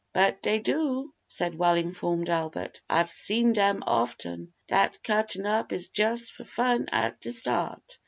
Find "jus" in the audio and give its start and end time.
5.89-6.27